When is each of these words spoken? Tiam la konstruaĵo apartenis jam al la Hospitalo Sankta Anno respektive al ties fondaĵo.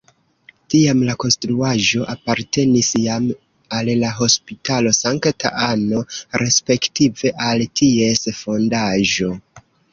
Tiam 0.73 1.01
la 1.09 1.15
konstruaĵo 1.23 2.07
apartenis 2.13 2.89
jam 3.03 3.27
al 3.81 3.93
la 4.05 4.11
Hospitalo 4.21 4.95
Sankta 5.03 5.53
Anno 5.69 6.03
respektive 6.45 7.37
al 7.53 7.65
ties 7.83 8.27
fondaĵo. 8.43 9.35